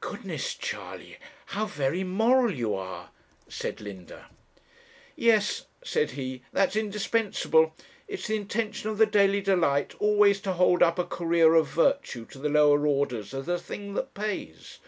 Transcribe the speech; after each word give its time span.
'Goodness, 0.00 0.54
Charley 0.56 1.16
how 1.54 1.64
very 1.64 2.02
moral 2.02 2.52
you 2.52 2.74
are!' 2.74 3.10
said 3.46 3.80
Linda. 3.80 4.26
'Yes,' 5.14 5.66
said 5.84 6.10
he; 6.10 6.42
'that's 6.52 6.74
indispensable. 6.74 7.76
It's 8.08 8.26
the 8.26 8.34
intention 8.34 8.90
of 8.90 8.98
the 8.98 9.06
Daily 9.06 9.40
Delight 9.40 9.94
always 10.00 10.40
to 10.40 10.54
hold 10.54 10.82
up 10.82 10.98
a 10.98 11.04
career 11.04 11.54
of 11.54 11.68
virtue 11.68 12.24
to 12.32 12.38
the 12.40 12.48
lower 12.48 12.84
orders 12.84 13.32
as 13.32 13.46
the 13.46 13.60
thing 13.60 13.94
that 13.94 14.12
pays. 14.12 14.80